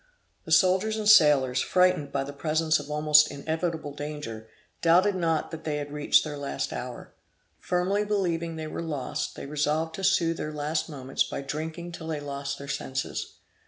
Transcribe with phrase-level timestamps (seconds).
[0.45, 4.49] The soldiers and sailors, frightened by the presence of almost inevitable danger,
[4.81, 7.13] doubted not that they had reached their last hour.
[7.59, 12.07] Firmly believing they were lost, they resolved to soothe their last moments by drinking till
[12.07, 13.35] they lost their senses.